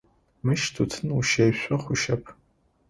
[0.45, 2.23] Мыщ тутын ущешъо хъущэп.